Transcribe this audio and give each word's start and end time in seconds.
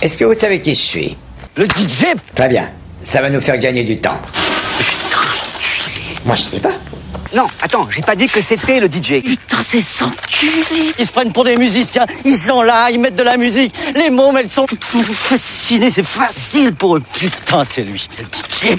Est-ce 0.00 0.16
que 0.16 0.24
vous 0.24 0.34
savez 0.34 0.60
qui 0.60 0.74
je 0.74 0.80
suis? 0.80 1.16
Le 1.56 1.64
DJ 1.64 2.14
Très 2.34 2.48
bien. 2.48 2.70
Ça 3.02 3.20
va 3.20 3.30
nous 3.30 3.40
faire 3.40 3.58
gagner 3.58 3.82
du 3.82 3.96
temps. 3.98 4.20
Putain, 4.78 5.18
Moi, 6.24 6.34
je 6.36 6.42
sais 6.42 6.60
pas. 6.60 6.74
Non, 7.34 7.46
attends, 7.60 7.88
j'ai 7.90 8.00
pas 8.02 8.14
dit 8.14 8.28
que 8.28 8.40
c'était 8.40 8.80
le 8.80 8.86
DJ. 8.86 9.22
Putain, 9.22 9.58
c'est 9.62 9.80
sans 9.80 10.10
Ils 10.98 11.06
se 11.06 11.12
prennent 11.12 11.32
pour 11.32 11.44
des 11.44 11.56
musiciens, 11.56 12.06
ils 12.24 12.38
sont 12.38 12.62
là, 12.62 12.90
ils 12.90 12.98
mettent 12.98 13.16
de 13.16 13.22
la 13.22 13.36
musique. 13.36 13.74
Les 13.94 14.08
mômes, 14.08 14.36
elles 14.36 14.48
sont 14.48 14.66
fascinées, 15.12 15.90
c'est 15.90 16.06
facile 16.06 16.74
pour 16.74 16.96
eux. 16.96 17.02
Putain, 17.18 17.64
c'est 17.64 17.82
lui, 17.82 18.06
c'est 18.08 18.22
le 18.22 18.28
DJ. 18.72 18.78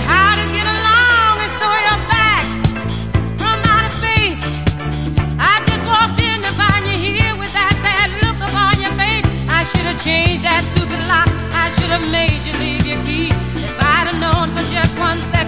once. 15.01 15.40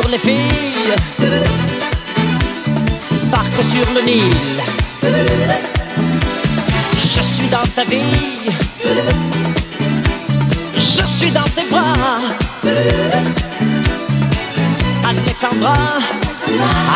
Sur 0.00 0.08
les 0.10 0.18
filles, 0.18 0.94
barque 3.32 3.62
sur 3.72 3.86
le 3.94 4.02
Nil. 4.02 4.62
Je 7.14 7.22
suis 7.22 7.48
dans 7.48 7.66
ta 7.74 7.84
vie, 7.84 8.52
je 10.76 11.04
suis 11.04 11.30
dans 11.30 11.48
tes 11.56 11.64
bras. 11.68 12.18
Alexandra, 15.08 15.76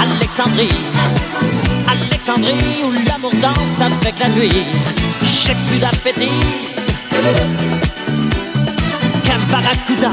Alexandrie, 0.03 0.79
Alexandrie 1.89 2.85
où 2.85 2.93
l'amour 3.09 3.33
danse 3.43 3.81
avec 3.81 4.19
la 4.21 4.29
nuit. 4.29 4.65
J'ai 5.23 5.57
plus 5.67 5.79
d'appétit 5.79 6.31
qu'un 9.25 9.39
barracuda. 9.51 10.13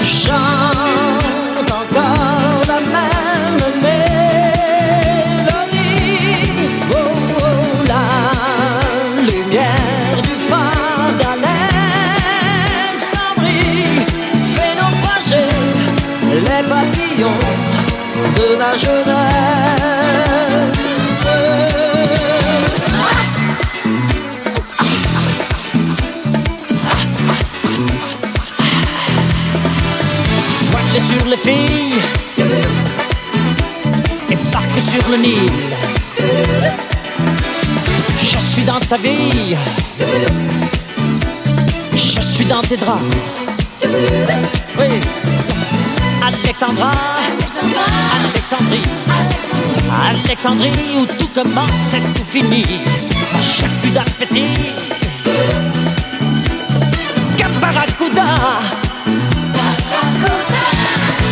chantent 0.04 1.71
encore 1.71 2.62
la 2.67 2.80
même 2.95 3.65
mélodie. 3.82 4.60
Oh, 6.93 6.97
oh, 7.39 7.45
la 7.88 8.06
lumière 9.24 10.17
du 10.24 10.36
phare 10.50 11.12
d'Alexandrie 11.19 11.65
fait 14.54 14.74
naufrager 14.80 15.52
les 16.32 16.63
papillons 16.69 17.43
de 18.36 18.45
ma 18.58 18.71
jeunesse. 18.78 19.11
Voile 31.43 31.91
sur 34.80 35.10
le 35.10 35.17
Nil. 35.17 35.51
Je 38.21 38.38
suis 38.39 38.63
dans 38.63 38.80
ta 38.80 38.97
vie, 38.97 39.56
je 41.93 42.21
suis 42.21 42.45
dans 42.45 42.62
tes 42.62 42.77
draps. 42.77 43.01
Oui, 44.77 44.99
Alexandra, 46.23 46.91
Alexandrie, 48.23 48.84
Alexandrie 50.10 50.71
où 50.97 51.06
tout 51.17 51.30
commence 51.34 51.93
et 51.95 52.01
tout 52.13 52.25
finit. 52.30 52.82
J'ai 53.41 53.67
plus 53.82 53.91
d'appétit 53.91 54.73
qu'un 57.38 57.49
barracuda. 57.60 58.90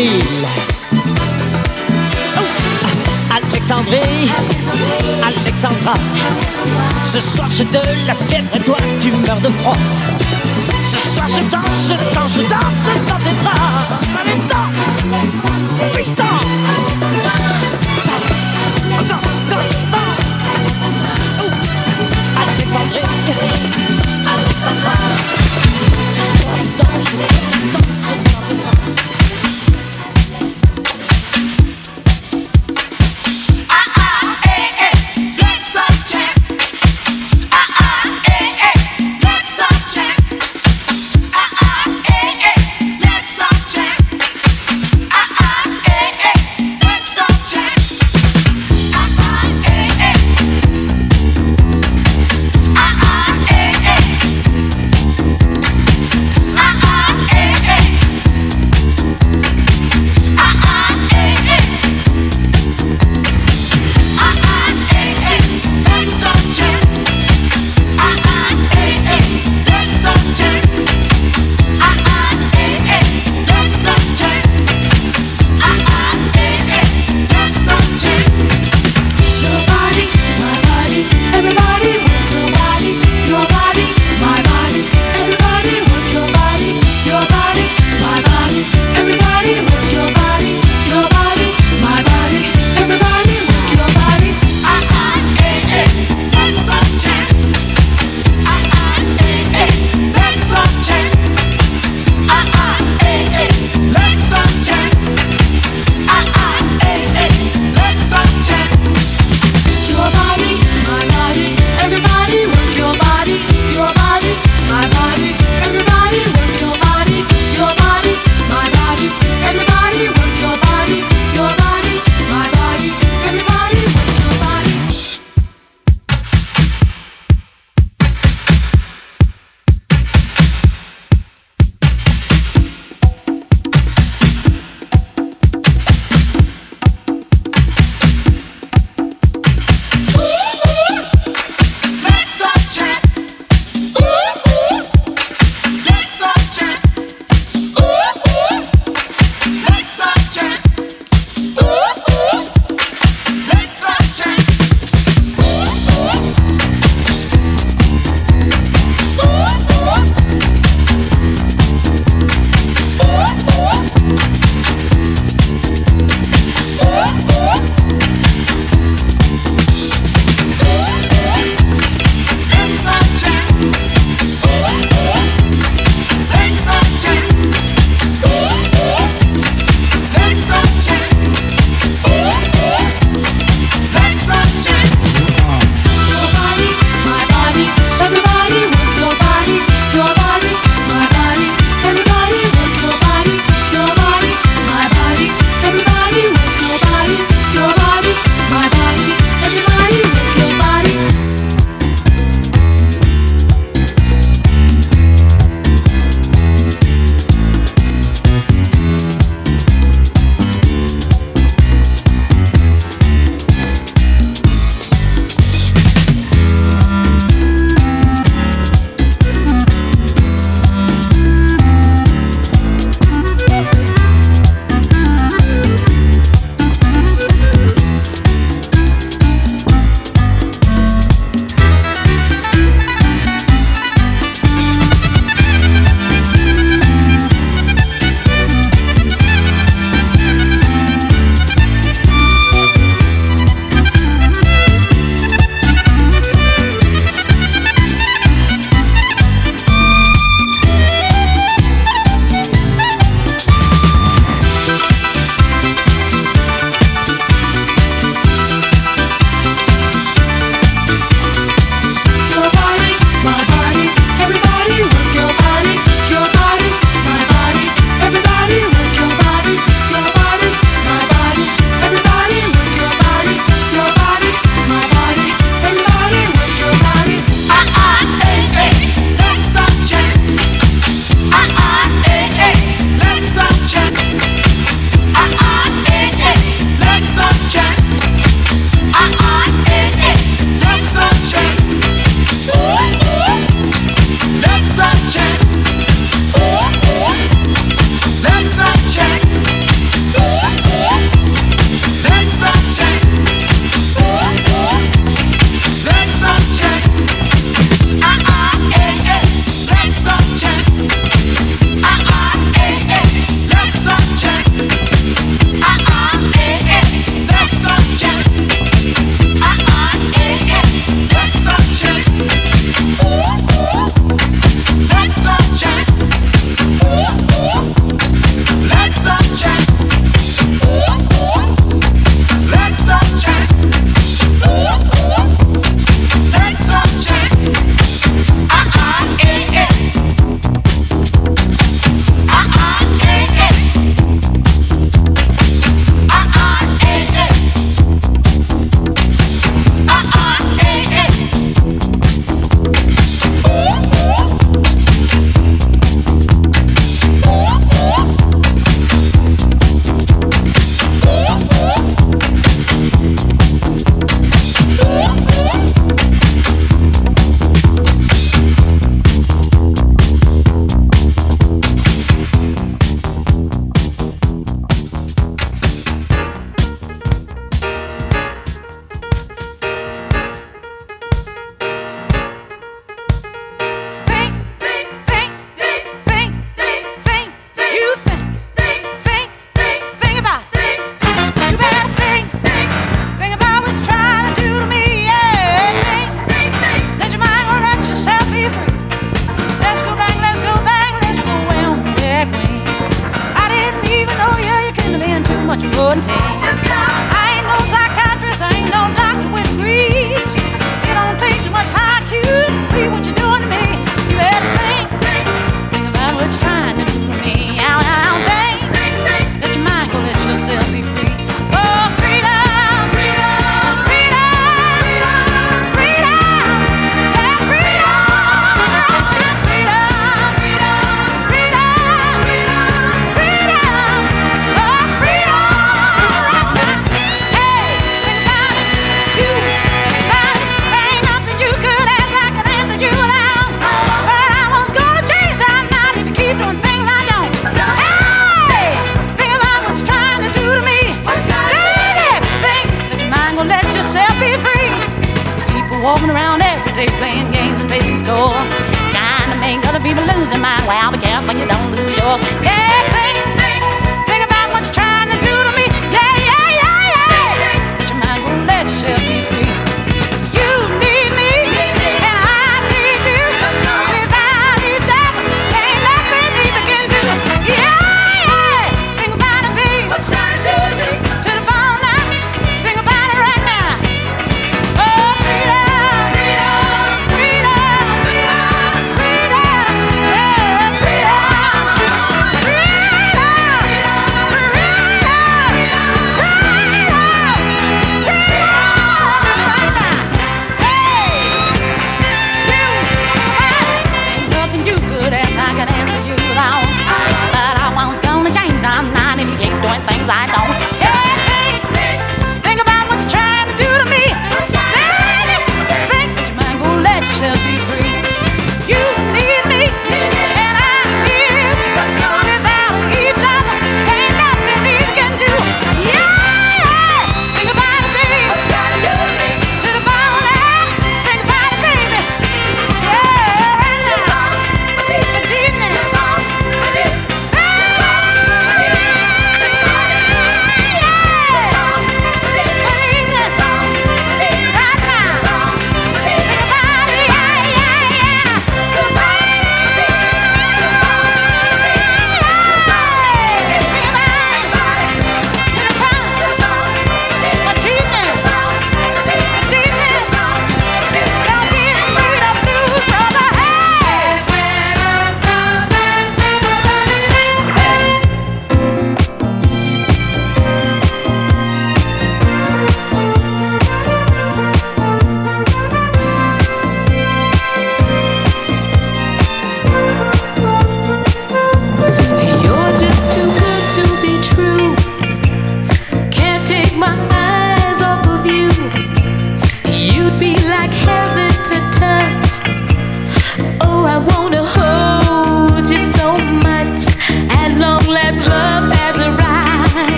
Oh, 0.00 0.04
Alexandrie, 3.34 4.30
Alexandra, 5.26 5.94
ce 7.12 7.20
soir 7.20 7.48
j'ai 7.50 7.64
de 7.64 7.80
la 8.06 8.14
fièvre 8.14 8.54
et 8.54 8.60
toi 8.60 8.76
tu 9.00 9.10
meurs 9.10 9.40
de 9.40 9.48
froid. 9.48 9.76
Ce 10.82 11.14
soir 11.14 11.26
je 11.26 11.40
danse, 11.50 11.64
je 11.88 11.94
danse, 12.14 12.32
je 12.32 12.42
danse 12.42 13.08
dans 13.08 13.16
tes 13.16 13.34
bras. 13.42 13.88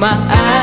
My 0.00 0.08
eyes 0.08 0.59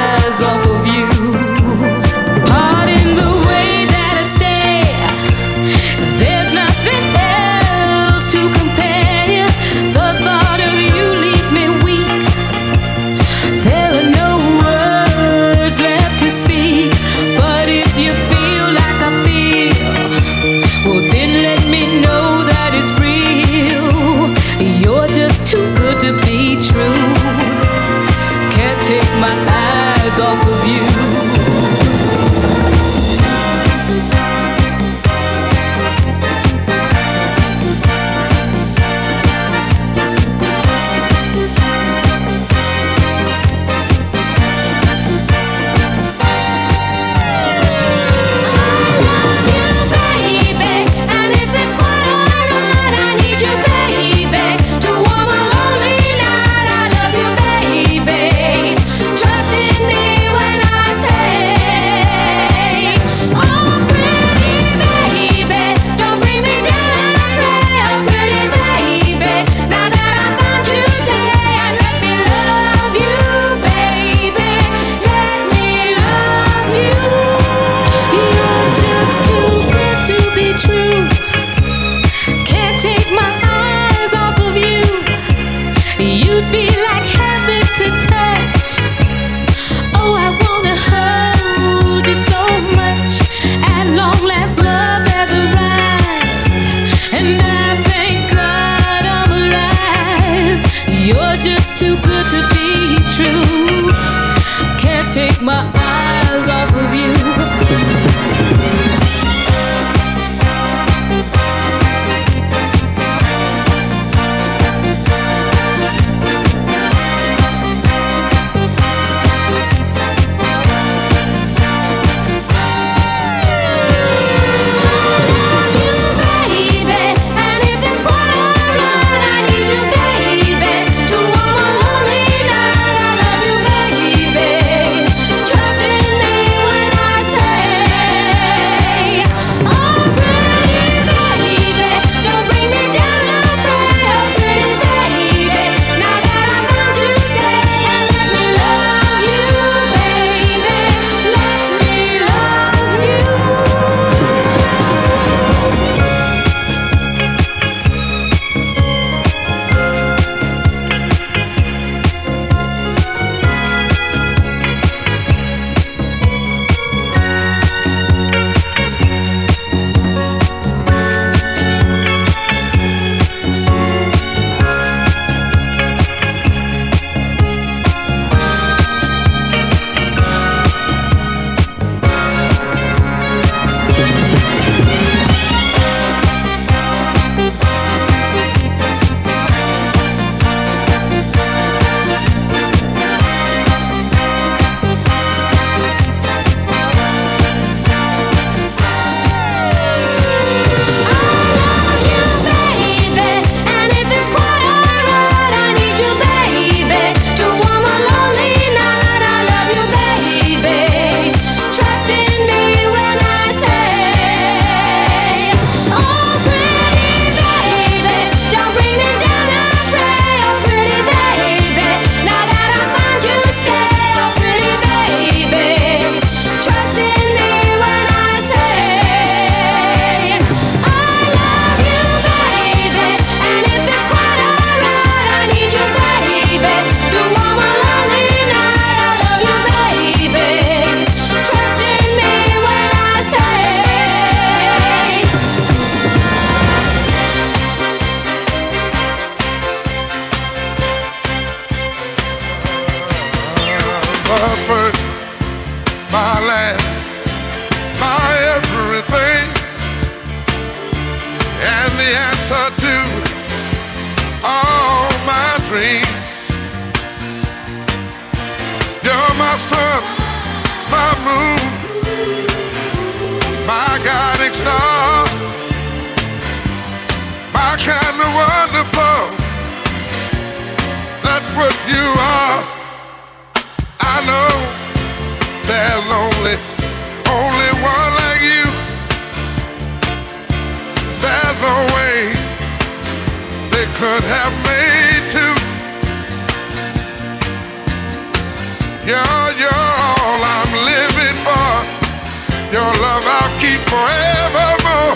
Your 302.72 302.84
love 302.84 303.24
I'll 303.26 303.60
keep 303.62 303.80
forevermore. 303.88 305.16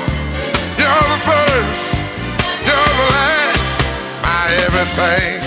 You're 0.80 1.08
the 1.12 1.20
first, 1.28 2.04
you're 2.66 2.92
the 3.00 3.08
last, 3.12 4.24
my 4.24 4.44
everything. 4.66 5.41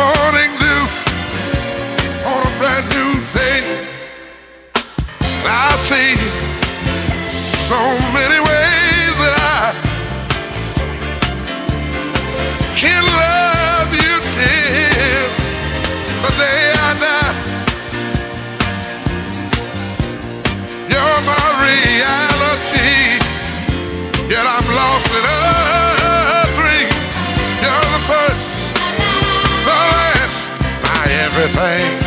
Morning 0.00 0.52
dew 0.62 0.82
on 2.30 2.40
a 2.50 2.52
brand 2.58 2.86
new 2.96 3.12
day. 3.36 3.60
I 5.44 5.68
see 5.88 6.12
so 7.68 7.80
many 8.16 8.40
ways 8.50 9.14
that 9.22 9.34
I 9.56 9.64
can 12.80 13.02
love 13.24 13.90
you 14.02 14.14
till 14.36 15.28
the 16.24 16.32
day 16.44 16.62
I 16.86 16.90
die. 17.04 17.34
You're 20.92 21.20
my 21.32 21.46
reality, 21.68 22.92
yet 24.32 24.44
I'm 24.54 24.66
lost 24.80 25.10
in 25.18 25.24
a 25.24 25.69
everything. 31.32 31.99